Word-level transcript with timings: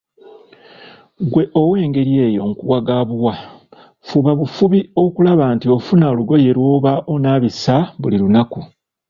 Ggwe 1.25 1.43
ow'engeri 1.61 2.13
eyo 2.25 2.41
nkuwa 2.49 2.77
ga 2.87 2.97
buwa, 3.09 3.35
fuba 4.07 4.31
bufubi 4.39 4.79
okulaba 5.03 5.45
nti 5.55 5.67
ofuna 5.75 6.05
olugoye 6.13 6.49
lw'oba 6.57 6.91
onaabisa 7.13 7.75
buli 8.01 8.17
lunaku. 8.23 8.59